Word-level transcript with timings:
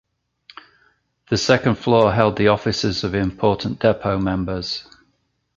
The 1.29 1.37
second 1.37 1.75
floor 1.75 2.11
held 2.11 2.35
the 2.35 2.47
offices 2.47 3.03
of 3.03 3.13
important 3.13 3.79
depot 3.79 4.17
members. 4.17 4.83